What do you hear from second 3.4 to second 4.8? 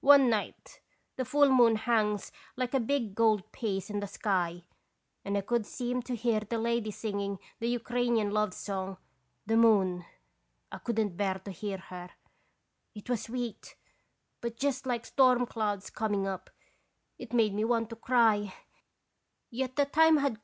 piece in the sky,